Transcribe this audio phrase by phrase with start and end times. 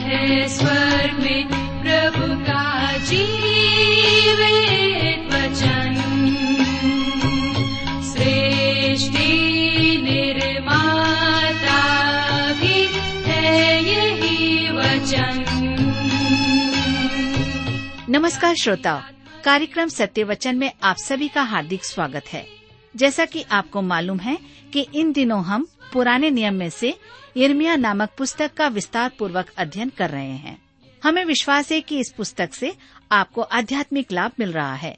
[0.00, 1.48] है स्वर्ग में
[1.82, 5.98] प्रभु का जीवित वचन।
[8.02, 11.82] सृष्टि निर्माता
[12.52, 12.88] भी
[13.30, 15.44] है यही वचन।
[18.08, 19.00] नमस्कार श्रोताओ,
[19.44, 22.46] कार्यक्रम सत्य वचन में आप सभी का हार्दिक स्वागत है।
[22.96, 24.38] जैसा कि आपको मालूम है
[24.72, 26.94] कि इन दिनों हम पुराने नियम में से
[27.36, 30.58] इर्मिया नामक पुस्तक का विस्तार पूर्वक अध्ययन कर रहे हैं।
[31.02, 32.74] हमें विश्वास है कि इस पुस्तक से
[33.12, 34.96] आपको आध्यात्मिक लाभ मिल रहा है।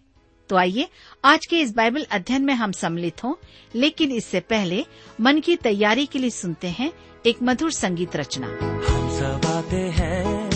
[0.49, 0.89] तो आइए,
[1.25, 3.35] आज के इस बाइबल अध्ययन में हम सम्मिलित हों,
[3.75, 4.85] लेकिन इससे पहले
[5.21, 6.93] मन की तैयारी के लिए सुनते हैं
[7.27, 8.47] एक मधुर संगीत रचना।
[8.89, 10.51] हम सब आते हैं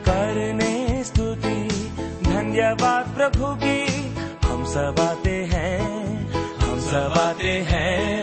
[0.00, 1.68] करने स्तुति,
[2.30, 3.80] धन्यवाद प्रभु की।
[4.48, 5.80] हम सब आते हैं,
[6.56, 8.13] हम सब आते हैं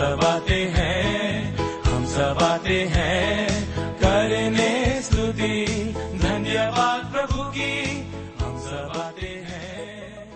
[0.00, 3.48] सब आते हैं, हम सब आते हैं।
[3.98, 5.66] करने स्तुति,
[6.22, 8.00] धन्यवाद प्रभु की,
[8.44, 10.30] हम सब आते हैं।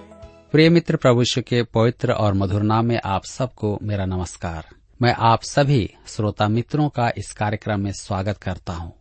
[0.52, 4.66] प्रिय मित्र, प्रभु के पवित्र और मधुर नाम में आप सबको मेरा नमस्कार।
[5.02, 8.92] मैं आप सभी श्रोता मित्रों का इस कार्यक्रम में स्वागत करता हूँ।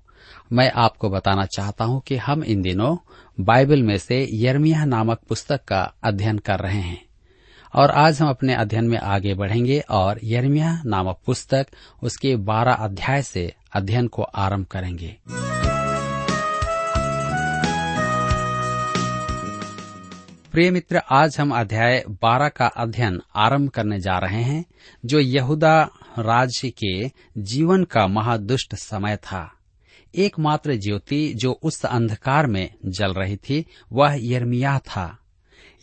[0.51, 2.97] मैं आपको बताना चाहता हूँ कि हम इन दिनों
[3.39, 7.02] बाइबल में से यर्मिया नामक पुस्तक का अध्ययन कर रहे हैं।
[7.75, 11.67] और आज हम अपने अध्ययन में आगे बढ़ेंगे और यर्मिया नामक पुस्तक
[12.03, 15.17] उसके बारह अध्याय से अध्ययन को आरंभ करेंगे।
[20.51, 24.65] प्रिय मित्र, आज हम अध्याय 12 का अध्ययन आरंभ करने जा रहे हैं,
[25.05, 29.53] जो यहूदा राज्य के जीवन का महादुष्ट समय था।
[30.15, 35.17] एकमात्र ज्योति जो उस अंधकार में जल रही थी, वह यर्मिया था।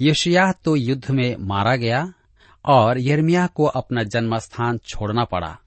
[0.02, 2.12] यशिया तो युद्ध में मारा गया
[2.64, 5.58] और यर्मिया को अपना जन्म स्थान छोड़ना पड़ा।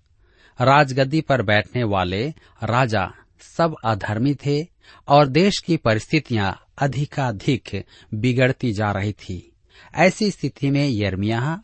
[0.62, 2.30] राजगद्दी पर बैठने वाले
[2.64, 3.14] राजा
[3.58, 4.68] सब अधर्मी थे
[5.08, 9.52] और देश की परिस्थितियाँ अधिकाधिक बिगड़ती जा रही थी।
[9.96, 11.64] ऐसी स्थिति में यर्मिया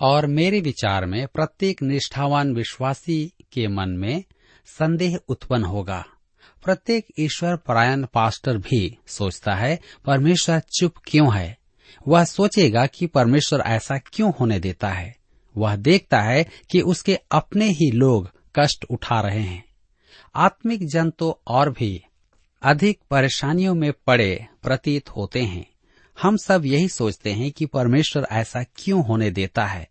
[0.00, 4.24] और मेरे विचार में प्रत्येक निष्ठावान विश्वासी के मन में
[4.66, 6.04] संदेह उत्पन्न होगा।
[6.64, 11.59] प्रत्येक ईश्वर परायण पास्टर भी सोचता है, परमेश्वर चुप क्यों है?
[12.08, 15.16] वह सोचेगा कि परमेश्वर ऐसा क्यों होने देता है।
[15.56, 19.64] वह देखता है कि उसके अपने ही लोग कष्ट उठा रहे हैं।
[20.34, 22.04] आत्मिक जन तो और भी
[22.62, 25.66] अधिक परेशानियों में पड़े प्रतीत होते हैं।
[26.22, 29.88] हम सब यही सोचते हैं कि परमेश्वर ऐसा क्यों होने देता है।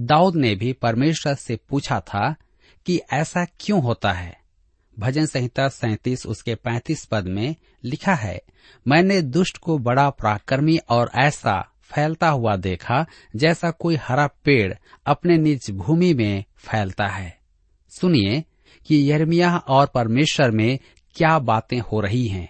[0.00, 2.34] दाऊद ने भी परमेश्वर से पूछा था
[2.86, 4.40] कि ऐसा क्यों होता है।
[4.98, 8.40] भजन संहिता सैतीस उसके पैंतीस पद में लिखा है,
[8.86, 13.04] मैंने दुष्ट को बड़ा पराक्रमी और ऐसा फैलता हुआ देखा
[13.36, 14.74] जैसा कोई हरा पेड़
[15.06, 17.38] अपने निज भूमि में फैलता है।
[17.92, 18.44] सुनिए
[18.86, 20.78] कि यर्मिया और परमेश्वर में
[21.16, 22.48] क्या बातें हो रही हैं।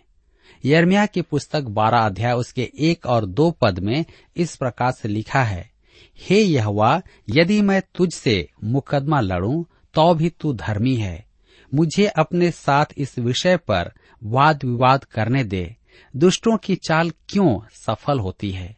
[0.65, 4.05] यर्मिया की पुस्तक बारह अध्याय उसके एक और दो पद में
[4.37, 5.71] इस प्रकार से लिखा है,
[6.19, 9.62] हे यहवा, यदि मैं तुझसे मुकदमा लड़ूं
[9.95, 11.30] तो भी तू धर्मी है।
[11.75, 13.92] मुझे अपने साथ इस विषय पर
[14.25, 15.76] वाद विवाद करने दे।
[16.17, 18.76] दुष्टों की चाल क्यों सफल होती है?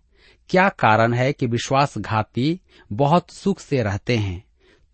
[0.48, 2.60] क्या कारण है कि विश्वासघाती
[2.92, 4.44] बहुत सुख से रहते हैं?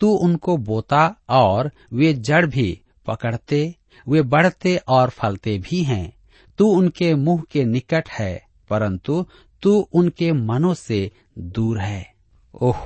[0.00, 3.74] तू उनको बोता और वे जड़ भी पकड़ते,
[4.08, 6.16] वे बढ़ते और फलते भी हैं।
[6.58, 9.26] तू उनके मुँह के निकट है, परंतु
[9.62, 12.14] तू उनके मनों से दूर है।
[12.62, 12.76] ओह,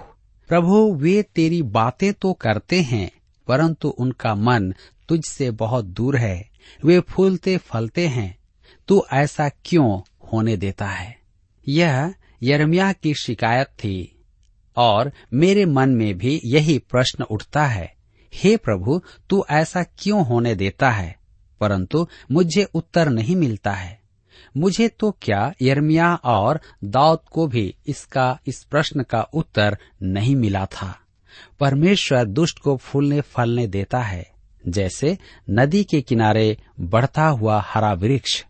[0.48, 3.10] प्रभु, वे तेरी बातें तो करते हैं,
[3.46, 4.74] परंतु उनका मन
[5.12, 6.50] तुझसे बहुत दूर है,
[6.84, 8.38] वे फूलते फलते हैं,
[8.88, 10.00] तू ऐसा क्यों
[10.32, 11.18] होने देता है?
[11.68, 14.24] यह यरमिया की शिकायत थी,
[14.76, 17.94] और मेरे मन में भी यही प्रश्न उठता है,
[18.34, 21.16] हे प्रभु, तू ऐसा क्यों होने देता है?
[21.60, 24.00] परंतु मुझे उत्तर नहीं मिलता है।
[24.56, 30.66] मुझे तो क्या यर्मिया और दाऊद को भी इसका, इस प्रश्न का उत्तर नहीं मिला
[30.66, 30.98] था?
[31.60, 34.31] परमेश्वर दुष्ट को फूलने फलने देता है
[34.68, 35.18] जैसे
[35.50, 38.44] नदी के किनारे बढ़ता हुआ हरा वृक्ष।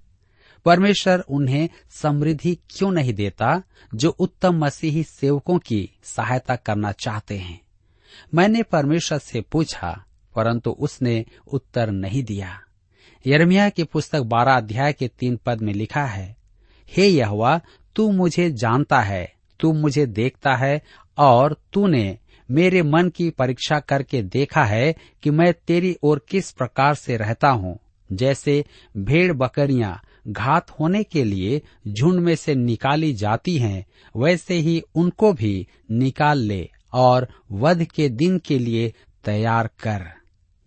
[0.64, 3.62] परमेश्वर उन्हें समृद्धि क्यों नहीं देता
[3.94, 7.60] जो उत्तम मसीही सेवकों की सहायता करना चाहते हैं?
[8.34, 10.04] मैंने परमेश्वर से पूछा,
[10.36, 12.60] परंतु उसने उत्तर नहीं दिया।
[13.26, 16.36] यर्मिया की पुस्तक बारह अध्याय के तीन पद में लिखा है,
[16.88, 17.60] हे यहवा,
[17.96, 20.82] तू मुझे जानता है, तू मुझे देखता है
[21.18, 22.18] और तूने
[22.52, 27.48] मेरे मन की परीक्षा करके देखा है कि मैं तेरी ओर किस प्रकार से रहता
[27.48, 27.78] हूँ।
[28.12, 28.64] जैसे
[28.96, 35.32] भेड़ बकरियाँ घात होने के लिए झुंड में से निकाली जाती हैं, वैसे ही उनको
[35.32, 38.92] भी निकाल ले और वध के दिन के लिए
[39.24, 40.06] तैयार कर।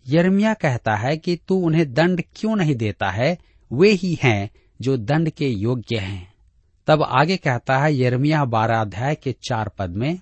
[0.08, 3.38] यर्मिया कहता है कि तू उन्हें दंड क्यों नहीं देता है?
[3.72, 4.50] वे ही हैं
[4.80, 6.34] जो दंड के योग्य हैं।
[6.86, 10.18] तब आगे कहता है यर्मिया बारह अध्याय के चार पद में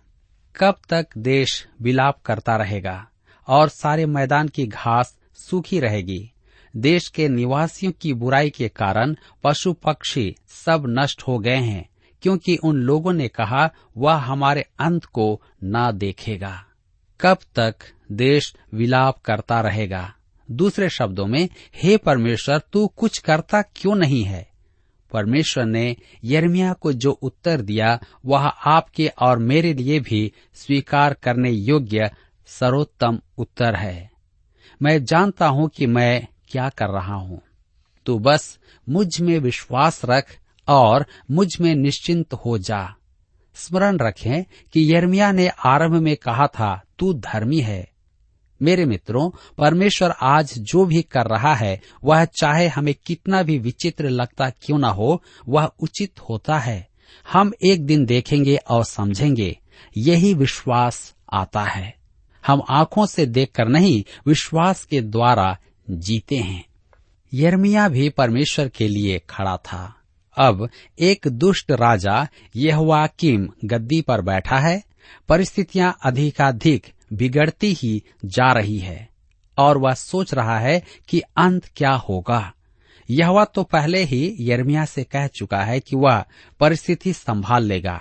[0.56, 3.08] कब तक देश विलाप करता रहेगा
[3.48, 6.32] और सारे मैदान की घास सूखी रहेगी?
[6.76, 11.88] देश के निवासियों की बुराई के कारण पशु पक्षी सब नष्ट हो गए हैं,
[12.22, 16.64] क्योंकि उन लोगों ने कहा, वह हमारे अंत को न देखेगा।
[17.20, 17.74] कब तक
[18.12, 20.14] देश विलाप करता रहेगा?
[20.50, 24.53] दूसरे शब्दों में, हे परमेश्वर, तू कुछ करता क्यों नहीं है?
[25.14, 31.50] परमेश्वर ने यर्मिया को जो उत्तर दिया, वह आपके और मेरे लिए भी स्वीकार करने
[31.50, 32.10] योग्य
[32.46, 34.10] सर्वोत्तम उत्तर है।
[34.82, 37.42] मैं जानता हूँ कि मैं क्या कर रहा हूँ।
[38.06, 38.58] तू बस
[38.88, 40.38] मुझमें विश्वास रख
[40.68, 42.96] और मुझमें निश्चिंत हो जा।
[43.54, 47.93] स्मरण रखें कि यर्मिया ने आरंभ में कहा था, तू धर्मी है
[48.64, 54.08] मेरे मित्रों, परमेश्वर आज जो भी कर रहा है, वह चाहे हमें कितना भी विचित्र
[54.08, 56.88] लगता क्यों ना हो, वह उचित होता है।
[57.32, 59.58] हम एक दिन देखेंगे और समझेंगे।
[59.96, 61.96] यही विश्वास आता है।
[62.46, 65.58] हम आँखों से देखकर नहीं, विश्वास के द्वारा
[65.90, 66.64] जीते हैं।
[67.34, 69.94] यर्मिया भी परमेश्वर के लिए खड़ा था।
[70.38, 70.68] अब
[70.98, 74.82] एक दुष्ट राजा यहवाकिम गद्दी पर बैठा है।
[75.28, 79.08] परिस्थितियाँ अधिकाधिक बिगड़ती ही जा रही है,
[79.58, 82.52] और वह सोच रहा है कि अंत क्या होगा।
[83.08, 86.24] यह तो पहले ही यर्मिया से कह चुका है कि वह
[86.60, 88.00] परिस्थिति संभाल लेगा।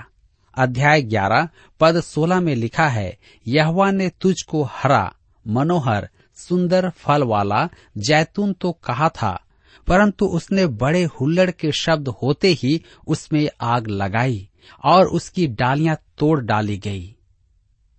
[0.58, 1.48] अध्याय 11
[1.80, 3.18] पद 16 में लिखा है,
[3.48, 5.14] यहवा ने तुझको हरा,
[5.46, 7.68] मनोहर, सुंदर फल वाला
[7.98, 9.40] जैतून तो कहा था,
[9.88, 14.50] परंतु उसने बड़े हुल्लड़ के शब्द होते ही उसमें आग लगाई,
[14.86, 17.16] और उसकी डालियाँ तोड़ डाली गई।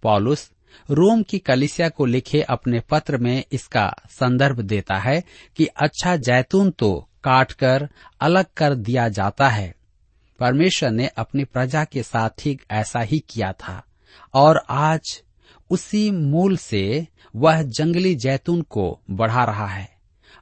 [0.03, 0.51] पॉलुस
[0.91, 5.25] रोम की कलिसिया को लिखे अपने पत्र में इसका संदर्भ देता है
[5.57, 7.89] कि अच्छा जैतून तो काटकर
[8.21, 9.75] अलग कर दिया जाता है।
[10.41, 13.85] परमेश्वर ने अपनी प्रजा के साथ ठीक ऐसा ही किया था।
[14.35, 15.23] और आज
[15.71, 19.89] उसी मूल से वह जंगली जैतून को बढ़ा रहा है।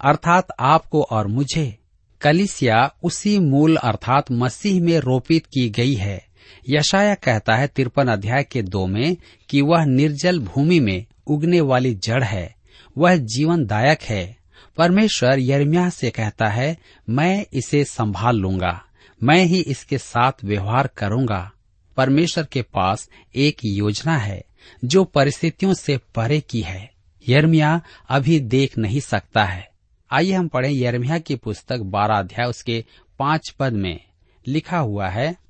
[0.05, 1.79] अर्थात आपको और मुझे।
[2.21, 6.32] कलिसिया उसी मूल अर्थात मसीह में रोपित की गई है।
[6.69, 9.17] यशाया कहता है, तिरपन अध्याय के दो में,
[9.49, 12.55] कि वह निर्जल भूमि में उगने वाली जड़ है,
[12.99, 14.37] वह जीवन दायक है।
[14.77, 16.79] परमेश्वर यर्मिया से कहता है,
[17.09, 18.85] मैं इसे संभाल लूँगा,
[19.23, 21.53] मैं ही इसके साथ व्यवहार करूँगा।
[21.97, 24.45] परमेश्वर के पास एक योजना है,
[24.85, 26.91] जो परिस्थितियों से परे की है।
[27.29, 29.69] यर्मिया अभी देख नहीं सकता है।
[30.13, 32.85] आइए हम पढ़ें यरमिया की पुस्तक बारह अध्याय, उसके
[33.19, 34.01] पाँच पद में।
[34.47, 35.43] लिखा हुआ है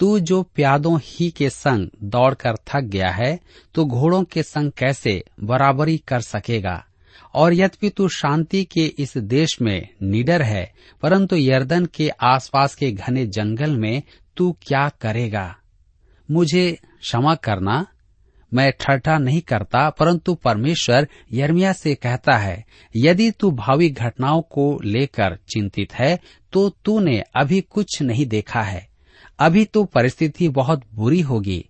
[0.00, 3.38] तू जो प्यादों ही के संग दौड़कर थक गया है
[3.74, 6.84] तो घोड़ों के संग कैसे बराबरी कर सकेगा?
[7.34, 12.90] और यद्यपि तू शांति के इस देश में निडर है, परंतु यर्दन के आसपास के
[12.92, 14.02] घने जंगल में
[14.36, 15.56] तू क्या करेगा?
[16.30, 17.86] मुझे क्षमा करना,
[18.54, 22.64] मैं ठट्ठा नहीं करता, परंतु परमेश्वर यर्मिया से कहता है,
[22.96, 26.18] यदि तू भावी घटनाओं को लेकर चिंतित है
[26.52, 28.89] तो तूने अभी कुछ नहीं देखा है।
[29.40, 31.64] अभी तो परिस्थिति बहुत बुरी होगी।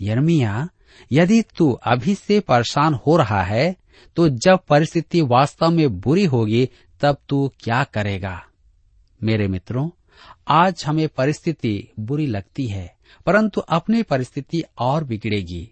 [0.00, 0.68] यर्मिया
[1.12, 3.76] यदि तू अभी से परेशान हो रहा है
[4.16, 6.68] तो जब परिस्थिति वास्तव में बुरी होगी,
[7.00, 8.40] तब तू क्या करेगा?
[9.20, 9.88] मेरे मित्रों,
[10.48, 12.94] आज हमें परिस्थिति बुरी लगती है,
[13.26, 15.62] परंतु अपनी परिस्थिति और बिगड़ेगी।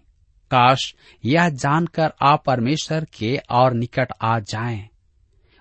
[0.51, 4.87] काश यह जानकर आप परमेश्वर के और निकट आ जाएँ।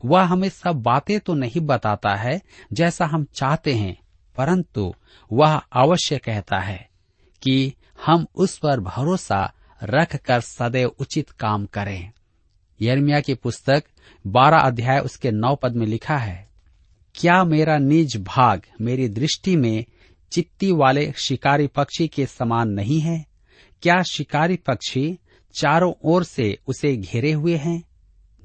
[0.02, 2.40] वह हमें सब बातें तो नहीं बताता है,
[2.72, 3.96] जैसा हम चाहते हैं
[4.36, 4.94] परंतु
[5.32, 6.88] वह अवश्य कहता है
[7.42, 7.74] कि
[8.06, 9.52] हम उस पर भरोसा
[9.82, 12.12] रखकर सदैव उचित काम करें।
[12.82, 13.84] यर्मिया की पुस्तक
[14.26, 16.48] बारह अध्याय उसके नौ पद में लिखा है,
[17.14, 19.84] क्या मेरा निज भाग मेरी दृष्टि में
[20.32, 23.26] चित्ती वाले शिकारी पक्षी के समान नहीं है?
[23.82, 25.18] क्या शिकारी पक्षी
[25.60, 27.82] चारों ओर से उसे घेरे हुए हैं?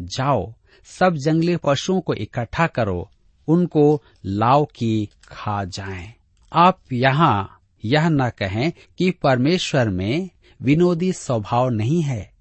[0.02, 3.10] जाओ, सब जंगली पशुओं को इकट्ठा करो
[3.52, 6.14] उनको लाव की खा जाएँ।
[6.54, 10.30] आप यहाँ यह न कहें कि परमेश्वर में
[10.62, 12.32] विनोदी स्वभाव नहीं है।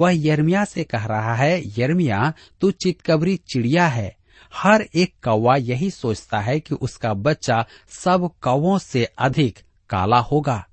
[0.00, 4.16] वह यर्मिया से कह रहा है यर्मिया तू चितकबरी चिड़िया है।
[4.54, 9.58] हर एक कौवा यही सोचता है कि उसका बच्चा सब कौवों से अधिक
[9.90, 10.66] काला होगा।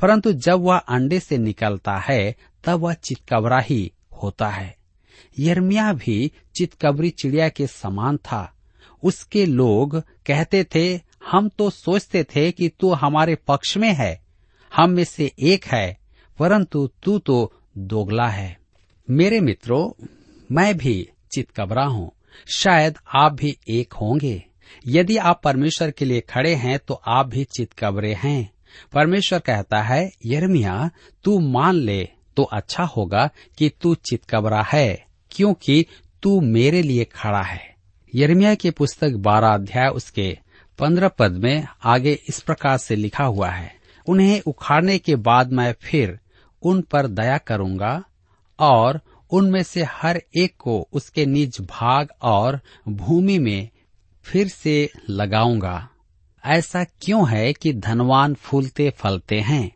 [0.00, 4.76] परंतु जब वह अंडे से निकलता है, तब वह चितकबरा ही होता है।
[5.38, 8.52] यर्मिया भी चितकबरी चिड़िया के समान था।
[9.02, 14.20] उसके लोग कहते थे, हम तो सोचते थे कि तू हमारे पक्ष में है,
[14.72, 15.96] हम में से एक है,
[16.38, 18.56] परंतु तू तो दोगला है।
[19.08, 20.06] मेरे मित्रों,
[20.50, 22.10] मैं भी चितकबरा हूँ।
[22.54, 24.42] शायद आप भी एक होंगे।
[24.86, 28.50] यदि आप परमेश्वर के लिए खड़े हैं तो आप भी चितकबरे हैं।
[28.92, 30.90] परमेश्वर कहता है यर्मिया
[31.24, 32.02] तू मान ले
[32.36, 33.28] तो अच्छा होगा
[33.58, 35.84] कि तू चितकबरा है, क्योंकि
[36.22, 37.71] तू मेरे लिए खड़ा है।
[38.14, 40.38] यर्मिया की पुस्तक बारह अध्याय उसके
[40.78, 43.74] पंद्रह पद में आगे इस प्रकार से लिखा हुआ है,
[44.06, 46.18] उन्हें उखाड़ने के बाद मैं फिर
[46.62, 48.02] उन पर दया करूँगा
[48.58, 49.00] और
[49.30, 53.68] उनमें से हर एक को उसके निज भाग और भूमि में
[54.24, 55.88] फिर से लगाऊँगा।
[56.44, 59.70] ऐसा क्यों है कि धनवान फूलते फलते हैं?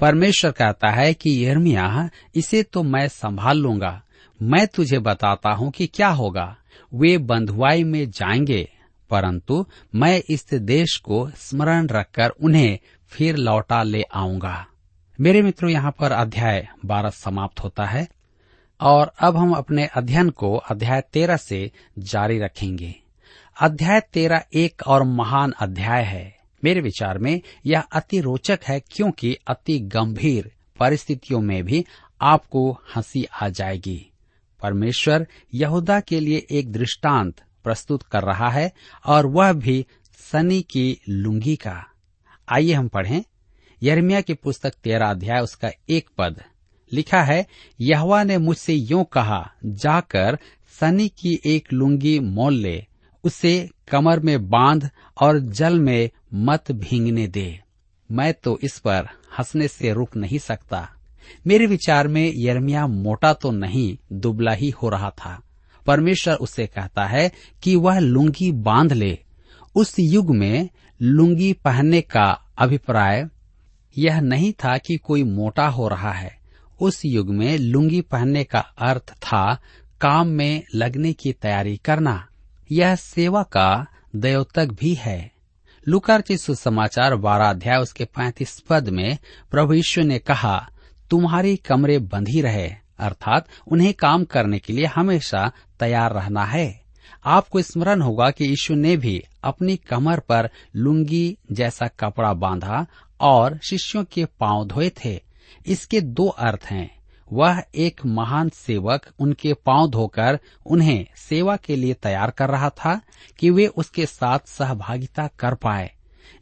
[0.00, 4.02] परमेश्वर कहता है कि यर्मिया इसे तो मैं संभाल लूँगा।
[4.42, 6.56] मैं तुझे बताता हूँ कि क्या होगा।
[6.94, 8.70] वे बंधुआई में जाएँगे,
[9.10, 12.78] परंतु मैं इस देश को स्मरण रखकर उन्हें
[13.08, 14.66] फिर लौटा ले आऊँगा।
[15.20, 18.08] मेरे मित्रों, यहाँ पर अध्याय बारह समाप्त होता है,
[18.80, 22.94] और अब हम अपने अध्ययन को अध्याय तेरह से जारी रखेंगे।
[23.60, 29.36] अध्याय तेरह एक और महान अध्याय है। मेरे विचार में यह अति रोचक है, क्योंकि
[29.46, 31.84] अति गंभीर परिस्थितियों में भी
[32.20, 34.10] आपको हँसी आ जाएगी।
[34.64, 38.72] परमेश्वर यहूदा के लिए एक दृष्टांत प्रस्तुत कर रहा है
[39.06, 39.86] और वह भी
[40.32, 41.86] सनी की लुंगी का।
[42.48, 43.24] आइए हम पढ़ें।
[43.82, 46.42] यर्मिया की पुस्तक तेरा अध्याय, उसका एक पद।
[46.92, 47.46] लिखा है,
[47.80, 50.38] यहवा ने मुझसे यूँ कहा, जाकर
[50.80, 52.86] सनी की एक लुंगी मोल ले,
[53.24, 54.90] उसे कमर में बाँध
[55.20, 57.60] और जल में मत भींगने दे।
[58.10, 60.93] मैं तो इस पर हंसने से रुक नहीं सकता।
[61.46, 65.42] मेरे विचार में यर्मिया मोटा तो नहीं, दुबला ही हो रहा था।
[65.86, 69.18] परमेश्वर उससे कहता है कि वह लुंगी बाँध ले।
[69.74, 70.68] उस युग में
[71.02, 73.28] लुंगी पहनने का अभिप्राय
[73.98, 76.38] यह नहीं था कि कोई मोटा हो रहा है।
[76.80, 79.58] उस युग में लुंगी पहनने का अर्थ था
[80.00, 82.26] काम में लगने की तैयारी करना।
[82.72, 85.32] यह सेवा का दयोतक भी है।
[85.88, 89.18] लुकार सुसमाचार बारह अध्याय उसके पैंतीस पद में
[89.50, 90.70] प्रभु यीशु ने कहा
[91.14, 96.82] तुम्हारी कमरे बंद ही रहे, अर्थात उन्हें काम करने के लिए हमेशा तैयार रहना है।
[97.24, 102.86] आपको स्मरण होगा कि यीशु ने भी अपनी कमर पर लुंगी जैसा कपड़ा बांधा
[103.20, 105.20] और शिष्यों के पाँव धोए थे।
[105.66, 106.98] इसके दो अर्थ हैं।
[107.32, 113.00] वह एक महान सेवक उनके पाँव धोकर उन्हें सेवा के लिए तैयार कर रहा था
[113.38, 115.92] कि वे उसके साथ सहभागिता कर पाए।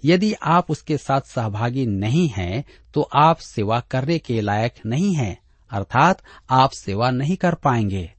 [0.05, 5.37] यदि आप उसके साथ सहभागी नहीं हैं तो आप सेवा करने के लायक नहीं हैं,
[5.71, 8.11] अर्थात आप सेवा नहीं कर पाएँगे।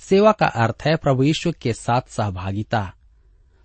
[0.00, 2.92] सेवा का अर्थ है प्रभु यीशु के साथ सहभागिता।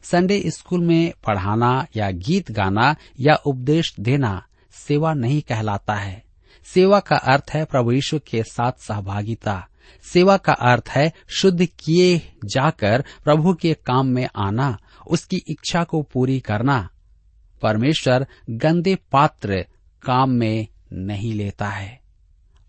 [0.03, 6.23] संडे स्कूल में पढ़ाना या गीत गाना या उपदेश देना सेवा नहीं कहलाता है।
[6.65, 9.67] सेवा का अर्थ है प्रभु यीशु के साथ सहभागिता।
[10.03, 16.01] सेवा का अर्थ है शुद्ध किए जाकर प्रभु के काम में आना, उसकी इच्छा को
[16.03, 16.89] पूरी करना।
[17.61, 19.65] परमेश्वर गंदे पात्र
[20.03, 21.99] काम में नहीं लेता है।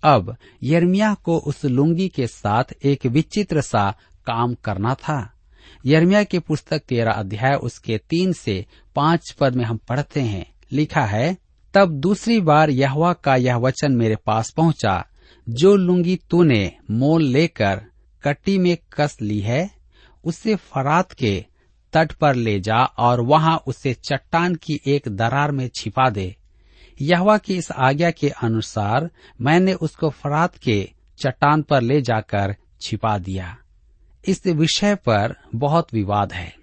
[0.03, 3.95] अब यर्मिया को उस लुंगी के साथ एक विचित्र सा
[4.27, 5.33] काम करना था।
[5.87, 8.67] यर्मिया की पुस्तक तेरा अध्याय उसके तीन से
[8.97, 11.37] पाँच पद में हम पढ़ते हैं। लिखा है,
[11.75, 15.07] तब दूसरी बार यहवा का यह वचन मेरे पास पहुँचा,
[15.49, 17.83] जो लुंगी तूने मोल लेकर
[18.23, 19.71] कट्टी में कस ली है,
[20.25, 21.45] उसे फरात के
[21.97, 26.37] तट पर ले जा और वहाँ उसे चट्टान की एक दरार में छिपा दे।
[27.01, 29.11] यहवा की इस आज्ञा के अनुसार
[29.41, 33.57] मैंने उसको फरात के चट्टान पर ले जाकर छिपा दिया।
[34.29, 36.55] इस विषय पर बहुत विवाद है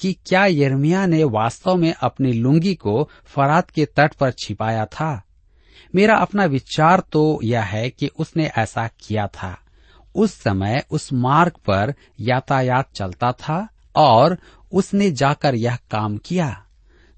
[0.00, 5.22] कि क्या यर्मिया ने वास्तव में अपनी लुंगी को फरात के तट पर छिपाया था?
[5.94, 9.58] मेरा अपना विचार तो यह है कि उसने ऐसा किया था।
[10.14, 14.38] उस समय उस मार्ग पर यातायात चलता था और
[14.72, 16.64] उसने जाकर यह काम किया।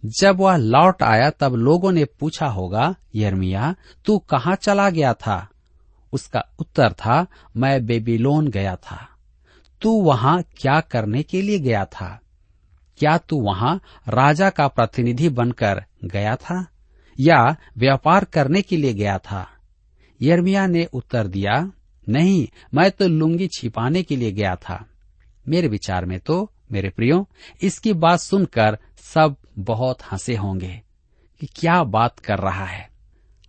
[0.05, 5.49] जब वह लौट आया, तब लोगों ने पूछा होगा यर्मिया तू कहाँ चला गया था?
[6.13, 9.09] उसका उत्तर था, मैं बेबीलोन गया था।
[9.83, 12.21] तू वहाँ क्या करने के लिए गया था?
[12.99, 16.67] क्या तू वहाँ राजा का प्रतिनिधि बनकर गया था?
[17.21, 19.49] या व्यापार करने के लिए गया था?
[20.23, 21.73] यर्मिया ने उत्तर दिया,
[22.09, 24.87] नहीं, मैं तो लुंगी छिपाने के लिए गया था।
[25.49, 27.29] मेरे विचार में तो मेरे प्रियो,
[27.63, 30.83] इसकी बात सुनकर सब बहुत हंसे होंगे
[31.41, 32.91] कि क्या बात कर रहा है।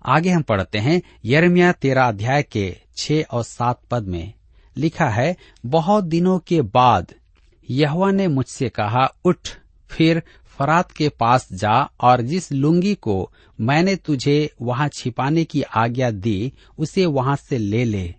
[0.05, 4.33] आगे हम पढ़ते हैं यरमिया तेरा अध्याय के छह और सात पद में
[4.77, 7.13] लिखा है, बहुत दिनों के बाद
[7.69, 9.49] यहवा ने मुझसे कहा, उठ,
[9.89, 16.11] फिर फरात के पास जा और जिस लुंगी को मैंने तुझे वहाँ छिपाने की आज्ञा
[16.11, 18.15] दी, उसे वहाँ से ले ले।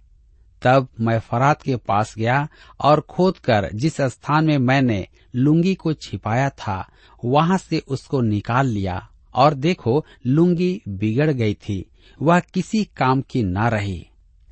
[0.65, 2.49] तब मैं फरात के पास गया
[2.81, 6.89] और खोदकर जिस स्थान में मैंने लुंगी को छिपाया था,
[7.25, 11.85] वहाँ से उसको निकाल लिया। और देखो, लुंगी बिगड़ गई थी,
[12.23, 14.07] वह किसी काम की न रही।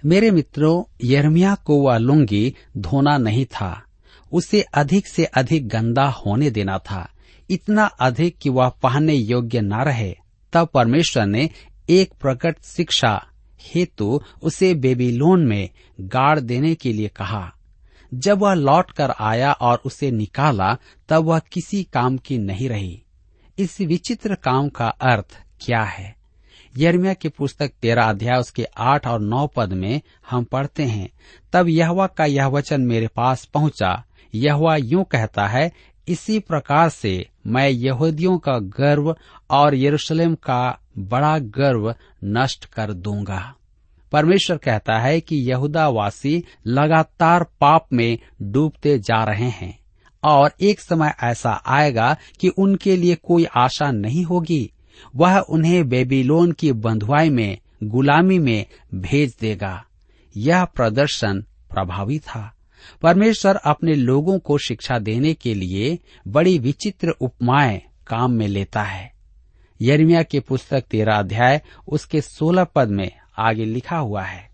[0.07, 3.83] मेरे मित्रों यर्मिया को वह लुंगी धोना नहीं था।
[4.33, 7.11] उसे अधिक से अधिक गंदा होने देना था।
[7.51, 10.17] इतना अधिक कि वह पहनने योग्य न रहे।
[10.53, 11.51] तब परमेश्वर ने
[11.91, 13.27] एक प्रकट शिक्षा
[13.63, 17.53] हेतु उसे बेबीलोन में गाड़ देने के लिए कहा।
[18.15, 20.77] जब वह लौट कर आया और उसे निकाला,
[21.09, 23.03] तब वह किसी काम की नहीं रही।
[23.59, 26.17] इस विचित्र काम का अर्थ क्या है?
[26.79, 30.01] यर्मिया की पुस्तक तेरा अध्याय, उसके आठ और नौ पद में
[30.31, 31.09] हम पढ़ते हैं,
[31.53, 34.05] तब यहवा का यह वचन मेरे पास पहुँचा।
[34.35, 35.73] यहवा यूँ कहता है,
[36.09, 39.17] इसी प्रकार से मैं यहूदियों का गर्व
[39.51, 41.95] और यरूशलेम का बड़ा गर्व
[42.25, 43.55] नष्ट कर दूँगा।
[44.13, 49.79] परमेश्वर कहता है कि यहूदावासी लगातार पाप में डूबते जा रहे हैं
[50.25, 54.73] और एक समय ऐसा आएगा कि उनके लिए कोई आशा नहीं होगी।
[55.17, 59.85] वह उन्हें बेबीलोन की बंधुआई में, गुलामी में भेज देगा।
[60.37, 61.41] यह प्रदर्शन
[61.71, 62.55] प्रभावी था।
[63.03, 69.12] परमेश्वर अपने लोगों को शिक्षा देने के लिए बड़ी विचित्र उपमाएँ काम में लेता है।
[69.83, 74.51] यर्मिया की पुस्तक तेरह अध्याय, उसके सोलह पद में आगे लिखा हुआ है,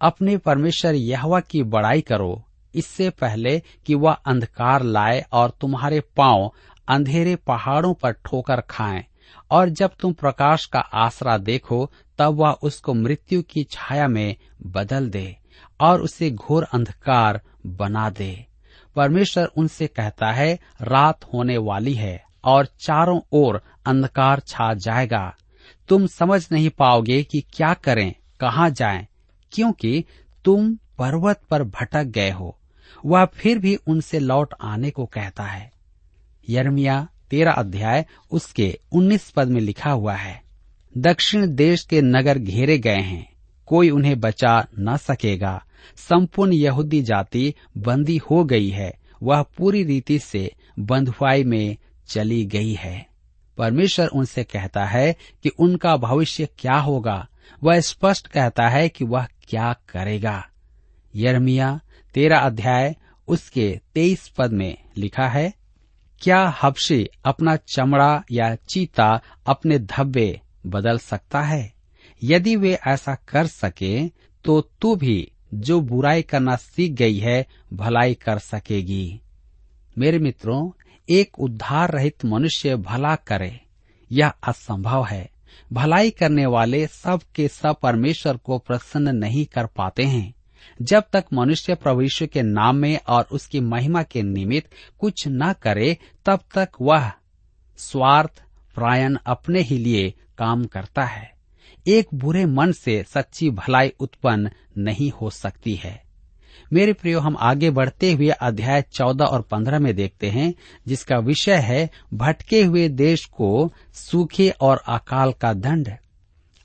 [0.00, 2.42] अपने परमेश्वर यहवा की बड़ाई करो,
[2.74, 6.50] इससे पहले कि वह अंधकार लाए और तुम्हारे पाँव
[6.88, 9.04] अंधेरे पहाड़ों पर ठोकर खाएँ,
[9.50, 15.08] और जब तुम प्रकाश का आसरा देखो, तब वह उसको मृत्यु की छाया में बदल
[15.10, 15.36] दे
[15.80, 18.46] और उसे घोर अंधकार बना दे।
[18.96, 25.36] परमेश्वर उनसे कहता है, रात होने वाली है और चारों ओर अंधकार छा जाएगा।
[25.88, 29.06] तुम समझ नहीं पाओगे कि क्या करें कहाँ जाएँ,
[29.52, 30.04] क्योंकि
[30.44, 32.58] तुम पर्वत पर भटक गए हो।
[33.06, 35.72] वह फिर भी उनसे लौट आने को कहता है।
[36.48, 40.42] यर्मिया तेरा अध्याय उसके उन्नीस पद में लिखा हुआ है।
[40.98, 43.32] दक्षिण देश के नगर घेरे गए हैं।
[43.66, 45.64] कोई उन्हें बचा न सकेगा।
[45.96, 52.74] संपूर्ण यहूदी जाति बंदी हो गई है। वह पूरी रीति से बंधुआई में चली गई
[52.74, 53.09] है।
[53.58, 57.26] परमेश्वर उनसे कहता है कि उनका भविष्य क्या होगा।
[57.62, 60.46] वह स्पष्ट कहता है कि वह क्या करेगा।
[61.14, 61.80] यर्मिया
[62.14, 62.94] तेरा अध्याय
[63.28, 65.52] उसके तेईस पद में लिखा है,
[66.20, 71.72] क्या हबशी अपना चमड़ा या चीता अपने धब्बे बदल सकता है?
[72.22, 74.08] यदि वे ऐसा कर सके
[74.44, 79.20] तो तू भी जो बुराई करना सीख गई है, भलाई कर सकेगी।
[79.98, 80.70] मेरे मित्रों
[81.10, 83.60] एक उद्धार रहित मनुष्य भला करे।
[84.12, 85.30] यह असंभव है।
[85.72, 90.34] भलाई करने वाले सब के सब परमेश्वर को प्रसन्न नहीं कर पाते हैं।
[90.82, 95.98] जब तक मनुष्य प्रभु के नाम में और उसकी महिमा के निमित्त कुछ न करे,
[96.26, 97.12] तब तक वह
[97.78, 98.42] स्वार्थ,
[98.74, 101.34] प्रायण अपने ही लिए काम करता है।
[101.86, 106.09] एक बुरे मन से सच्ची भलाई उत्पन्न नहीं हो सकती है।
[106.72, 110.54] मेरे प्रियो, हम आगे बढ़ते हुए अध्याय चौदह और पंद्रह में देखते हैं,
[110.88, 115.88] जिसका विषय है, भटके हुए देश को सूखे और अकाल का दंड।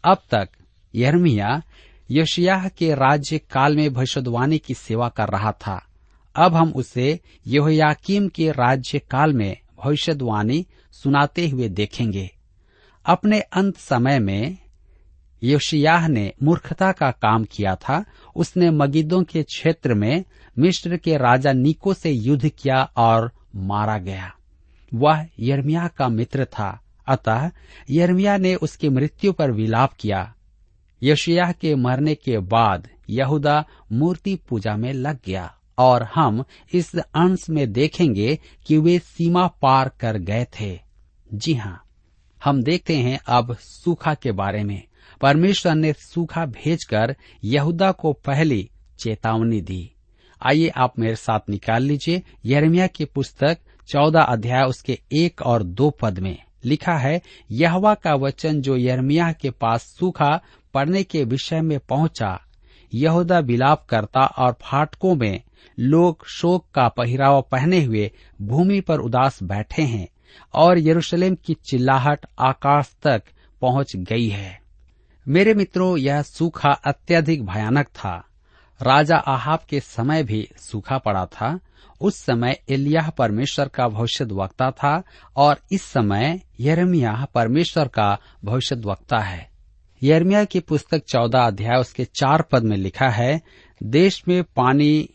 [0.03, 0.49] अब तक
[0.95, 1.61] यर्मिया
[2.11, 5.85] यशियाह के राज्य काल में भविष्यवाणी की सेवा कर रहा था।
[6.35, 12.29] अब हम उसे यहोयाकीम के राज्य काल में भविष्यवाणी सुनाते हुए देखेंगे।
[13.05, 14.57] अपने अंत समय में
[15.43, 20.23] योशियाह ने मूर्खता का काम किया था। उसने मगिदों के क्षेत्र में
[20.59, 24.33] मिस्र के राजा निको से युद्ध किया और मारा गया।
[24.93, 27.51] वह यर्मिया का मित्र था। अतः
[27.89, 30.33] यर्मिया ने उसकी मृत्यु पर विलाप किया।
[31.03, 36.43] यशिया के मरने के बाद यहूदा मूर्ति पूजा में लग गया और हम
[36.73, 40.79] इस अंश में देखेंगे कि वे सीमा पार कर गए थे।
[41.33, 41.81] जी हाँ
[42.43, 44.83] हम देखते हैं अब सूखा के बारे में।
[45.21, 49.91] परमेश्वर ने सूखा भेजकर यहूदा को पहली चेतावनी दी।
[50.41, 55.89] आइए आप मेरे साथ निकाल लीजिए। यरमिया की पुस्तक चौदह अध्याय उसके एक और दो
[55.89, 60.39] पद में लिखा है, यहवा का वचन जो यरमिया के पास सूखा
[60.73, 62.39] पड़ने के विषय में पहुँचा,
[62.93, 65.41] यहूदा बिलाप करता और फाटकों में
[65.79, 70.07] लोग शोक का पहरावा पहने हुए भूमि पर उदास बैठे हैं
[70.53, 73.23] और यरूशलेम की चिल्लाहट आकाश तक
[73.61, 74.64] पहुँच गई है।
[75.27, 78.25] मेरे मित्रों, यह सूखा अत्यधिक भयानक था।
[78.81, 81.59] राजा आहाब के समय भी सूखा पड़ा था।
[82.01, 85.03] उस समय एलियाह परमेश्वर का भविष्य वक्ता था
[85.35, 89.49] और इस समय यरमिया परमेश्वर का भविष्य वक्ता है।
[90.03, 93.41] यरमिया की पुस्तक चौदह अध्याय उसके चार पद में लिखा है,
[93.83, 95.09] देश में पानी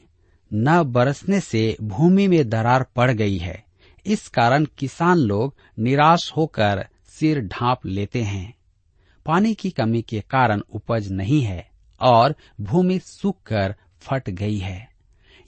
[0.55, 3.65] न बरसने से भूमि में दरार पड़ गई है।
[4.07, 8.60] इस कारण किसान लोग निराश होकर सिर ढांप लेते हैं।
[9.27, 11.69] पानी की कमी के कारण उपज नहीं है
[12.01, 14.91] और भूमि सूख कर फट गई है।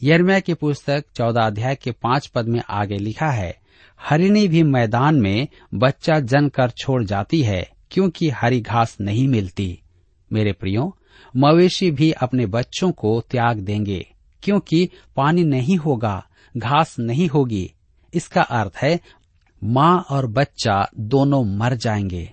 [0.02, 3.58] यरमिया की पुस्तक चौदह अध्याय के पाँच पद में आगे लिखा है,
[4.00, 9.82] हरिणी भी मैदान में बच्चा जन कर छोड़ जाती है, क्योंकि हरी घास नहीं मिलती।
[10.32, 10.96] मेरे प्रियो,
[11.36, 17.74] मवेशी भी अपने बच्चों को त्याग देंगे, क्योंकि पानी नहीं होगा, घास नहीं होगी।
[18.14, 19.00] इसका अर्थ है,
[19.64, 22.32] माँ और बच्चा दोनों मर जाएँगे।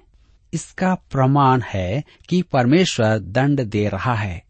[0.53, 4.43] इसका प्रमाण है कि परमेश्वर दंड दे रहा है।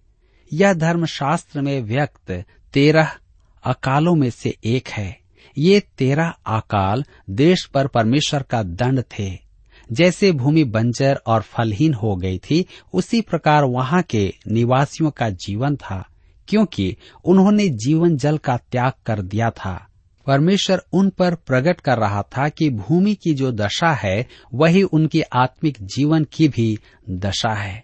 [0.53, 3.15] यह धर्मशास्त्र में व्यक्त तेरह
[3.63, 5.19] अकालों में से एक है।
[5.57, 9.49] ये तेरह अकाल देश पर परमेश्वर का दंड थे।
[9.91, 15.75] जैसे भूमि बंजर और फलहीन हो गई थी, उसी प्रकार वहाँ के निवासियों का जीवन
[15.75, 16.05] था,
[16.47, 19.88] क्योंकि उन्होंने जीवन जल का त्याग कर दिया था।
[20.27, 25.21] परमेश्वर उन पर प्रकट कर रहा था कि भूमि की जो दशा है, वही उनकी
[25.21, 26.79] आत्मिक जीवन की भी
[27.10, 27.84] दशा है।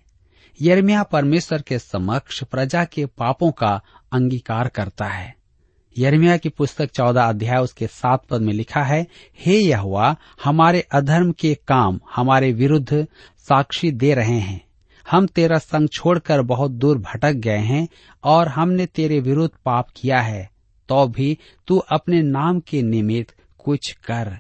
[0.61, 3.81] यरमिया परमेश्वर के समक्ष प्रजा के पापों का
[4.13, 5.35] अंगीकार करता है।
[5.97, 9.07] यरमिया की पुस्तक चौदह अध्याय उसके सात पद में लिखा है,
[9.45, 14.65] हे यहुआ हमारे अधर्म के काम हमारे विरुद्ध साक्षी दे रहे हैं।
[15.11, 17.87] हम तेरा संग छोड़कर बहुत दूर भटक गए हैं
[18.23, 20.54] और हमने तेरे विरुद्ध पाप किया है।
[20.89, 24.39] तो भी तू अपने नाम के निमित्त कुछ कर।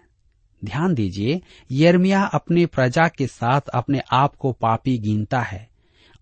[0.65, 5.69] ध्यान दीजिए यर्मिया अपने प्रजा के साथ अपने आप को पापी गिनता है,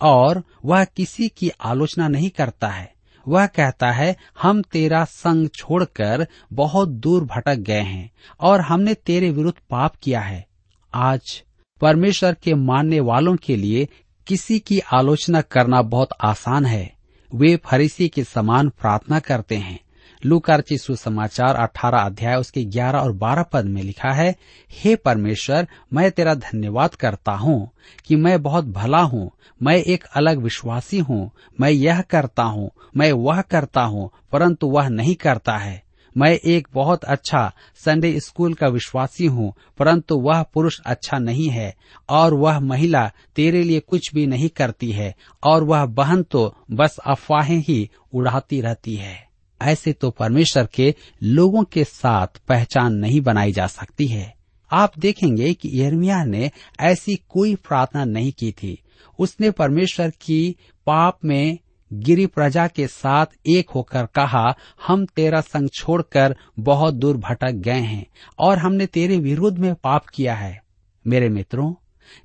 [0.02, 2.94] और वह किसी की आलोचना नहीं करता है।
[3.28, 9.32] वह कहता है, हम तेरा संग छोड़कर बहुत दूर भटक गए हैं, और हमने तेरे
[9.32, 10.48] विरुद्ध पाप किया है।
[10.94, 11.44] आज
[11.82, 13.88] परमेश्वर के मानने वालों के लिए
[14.28, 16.94] किसी की आलोचना करना बहुत आसान है।
[17.36, 19.80] वे फरीसी के समान प्रार्थना करते हैं।
[20.26, 24.36] लूकार्ची सुसमाचार अठारह अध्याय उसके ग्यारह और बारह पद में लिखा है,
[24.72, 27.70] हे परमेश्वर, मैं तेरा धन्यवाद करता हूँ
[28.06, 29.32] कि मैं बहुत भला हूँ,
[29.64, 31.32] मैं एक अलग विश्वासी हूँ,
[31.62, 35.84] मैं यह करता हूँ, मैं वह करता हूँ, परंतु वह नहीं करता है।
[36.18, 41.76] मैं एक बहुत अच्छा संडे स्कूल का विश्वासी हूँ, परंतु वह पुरुष अच्छा नहीं है,
[42.10, 46.98] और वह महिला तेरे लिए कुछ भी नहीं करती है, और वह बहन तो बस
[47.06, 49.33] अफवाहें ही उड़ाती रहती है।
[49.64, 54.34] ऐसे तो परमेश्वर के लोगों के साथ पहचान नहीं बनाई जा सकती है।
[54.72, 58.78] आप देखेंगे कि यर्मिया ने ऐसी कोई प्रार्थना नहीं की थी।
[59.20, 60.56] उसने परमेश्वर की
[60.88, 61.58] पाप में
[61.94, 64.56] गिरी प्रजा के साथ एक होकर कहा,
[64.88, 68.06] हम तेरा संग छोड़कर बहुत दूर भटक गए हैं
[68.40, 70.64] और हमने तेरे विरुद्ध में पाप किया है।
[71.08, 71.74] मेरे मित्रों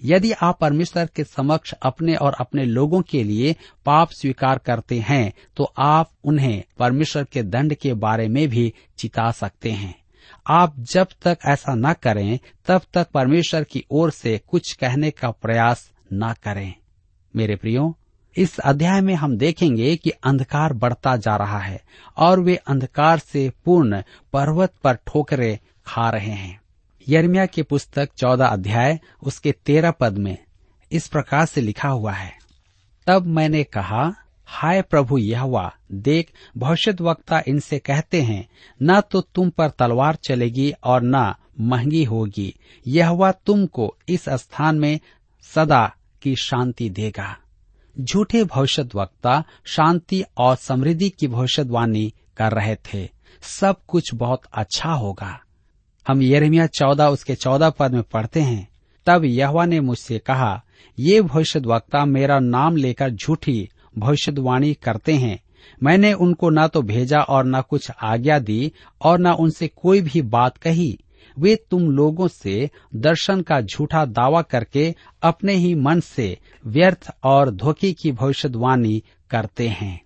[0.04, 5.32] यदि आप परमेश्वर के समक्ष अपने और अपने लोगों के लिए पाप स्वीकार करते हैं
[5.56, 9.94] तो आप उन्हें परमेश्वर के दंड के बारे में भी चिता सकते हैं।
[10.46, 15.30] आप जब तक ऐसा न करें, तब तक परमेश्वर की ओर से कुछ कहने का
[15.30, 16.74] प्रयास न करें।
[17.36, 17.96] मेरे प्रियो,
[18.36, 21.80] इस अध्याय में हम देखेंगे कि अंधकार बढ़ता जा रहा है
[22.16, 26.60] और वे अंधकार से पूर्ण पर्वत पर ठोकरे खा रहे हैं।
[27.08, 30.38] यर्मिया की पुस्तक चौदह अध्याय, उसके तेरह पद में
[30.92, 32.38] इस प्रकार से लिखा हुआ है।
[33.06, 38.48] तब मैंने कहा, हाय प्रभु यहवा, देख भविष्य वक्ता इनसे कहते हैं,
[38.82, 42.54] न तो तुम पर तलवार चलेगी और न महँगी होगी।
[42.86, 45.00] यहवा तुमको इस स्थान में
[45.54, 47.38] सदा की शांति देगा।
[48.00, 53.08] झूठे भविष्य वक्ता शांति और समृद्धि की भविष्यवाणी कर रहे थे।
[53.42, 55.40] सब कुछ बहुत अच्छा होगा।
[56.08, 58.68] हम यरमिया चौदह, उसके चौदह पद में पढ़ते हैं।
[59.06, 60.64] तब यहवा ने मुझसे कहा,
[60.98, 63.68] ये भविष्य वक्ता मेरा नाम लेकर झूठी
[63.98, 65.42] भविष्यवाणी करते हैं।
[65.82, 70.22] मैंने उनको न तो भेजा और न कुछ आज्ञा दी और न उनसे कोई भी
[70.22, 70.98] बात कही।
[71.38, 77.50] वे तुम लोगों से दर्शन का झूठा दावा करके अपने ही मन से व्यर्थ और
[77.50, 80.00] धोखे की भविष्यवाणी करते हैं।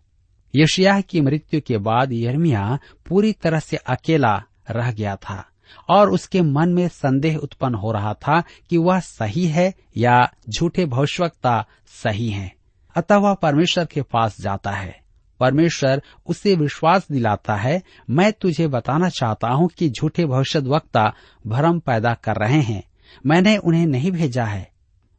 [0.57, 5.49] यशिया की मृत्यु के बाद यर्मिया पूरी तरह से अकेला रह गया था।
[5.89, 10.87] और उसके मन में संदेह उत्पन्न हो रहा था कि वह सही है या झूठे
[10.87, 12.57] भविष्यवक्ता सही हैं।
[12.95, 15.03] अतः वह परमेश्वर के पास जाता है।
[15.41, 21.15] परमेश्वर उसे विश्वास दिलाता है, मैं तुझे बताना चाहता हूँ कि झूठे भविष्य वक्ता
[21.47, 22.83] भ्रम पैदा कर रहे हैं।
[23.27, 24.71] मैंने उन्हें नहीं भेजा है।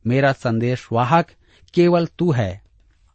[0.08, 1.28] मेरा संदेश वाहक
[1.74, 2.62] केवल तू है।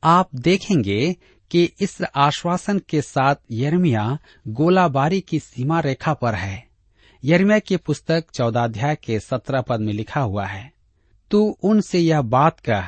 [0.05, 1.17] आप देखेंगे
[1.51, 6.68] कि इस आश्वासन के साथ यर्मिया गोलाबारी की सीमा रेखा पर है।
[7.25, 10.73] यर्मिया की पुस्तक चौदाध्याय के सत्रह पद में लिखा हुआ है,
[11.31, 12.83] तू उनसे यह बात कह,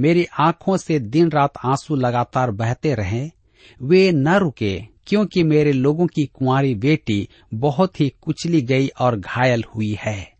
[0.00, 3.30] मेरी आँखों से दिन रात आँसू लगातार बहते रहे,
[3.82, 9.64] वे न रुके, क्योंकि मेरे लोगों की कुंवारी बेटी बहुत ही कुचली गई और घायल
[9.74, 10.32] हुई है।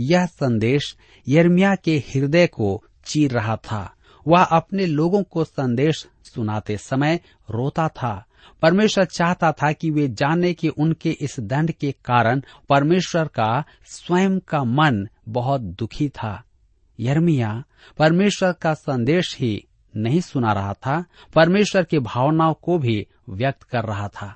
[0.00, 0.96] यह संदेश
[1.28, 3.94] यर्मिया के हृदय को चीर रहा था।
[4.28, 8.24] वह अपने लोगों को संदेश सुनाते समय रोता था
[8.62, 14.38] परमेश्वर चाहता था कि वे जाने कि उनके इस दंड के कारण परमेश्वर का स्वयं
[14.38, 16.42] का मन बहुत दुखी था।
[17.00, 17.64] यर्मिया
[17.98, 19.64] परमेश्वर का संदेश ही
[19.96, 21.04] नहीं सुना रहा था,
[21.34, 24.34] परमेश्वर की भावनाओं को भी व्यक्त कर रहा था।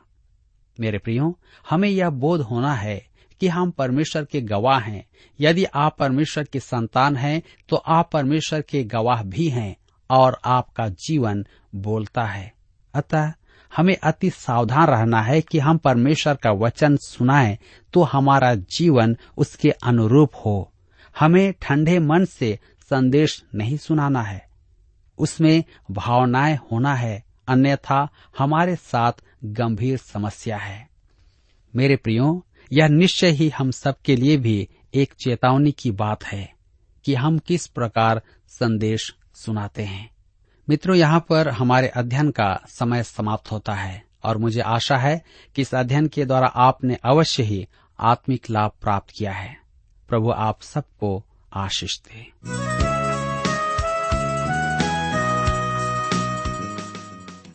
[0.80, 1.38] मेरे प्रियो,
[1.70, 3.06] हमें यह बोध होना है
[3.40, 5.06] कि हम परमेश्वर के गवाह हैं।
[5.40, 9.76] यदि आप परमेश्वर की संतान हैं तो आप परमेश्वर के गवाह भी हैं
[10.10, 11.44] और आपका जीवन
[11.74, 12.52] बोलता है।
[12.94, 13.32] अतः
[13.76, 17.58] हमें अति सावधान रहना है कि हम परमेश्वर का वचन सुनाएँ
[17.92, 20.72] तो हमारा जीवन उसके अनुरूप हो।
[21.18, 22.58] हमें ठंडे मन से
[22.90, 24.48] संदेश नहीं सुनाना है।
[25.18, 29.12] उसमें भावनाएँ होना है, अन्यथा हमारे साथ
[29.44, 30.88] गंभीर समस्या है।
[31.76, 36.52] मेरे प्रियो, यह निश्चय ही हम सबके लिए भी एक चेतावनी की बात है
[37.04, 40.10] कि हम किस प्रकार संदेश सुनाते हैं।
[40.68, 45.22] मित्रों, यहाँ पर हमारे अध्ययन का समय समाप्त होता है और मुझे आशा है
[45.56, 47.68] कि इस अध्ययन के द्वारा आपने अवश्य ही
[48.00, 49.56] आत्मिक लाभ प्राप्त किया है।
[50.08, 52.32] प्रभु, आप सबको आशीष दे।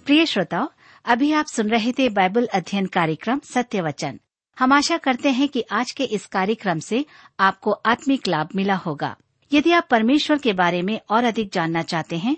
[0.06, 0.67] प्रिय श्रोताओ,
[1.06, 4.19] अभी आप सुन रहे थे बाइबल अध्ययन कार्यक्रम सत्य वचन
[4.60, 7.06] हम आशा करते हैं कि आज के इस कार्यक्रम से
[7.39, 9.15] आपको आत्मिक लाभ मिला होगा।
[9.54, 12.38] यदि आप परमेश्वर के बारे में और अधिक जानना चाहते हैं